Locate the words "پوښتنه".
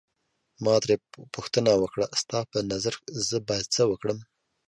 1.35-1.71